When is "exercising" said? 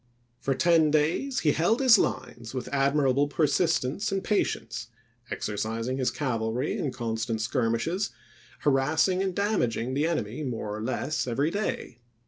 5.29-5.99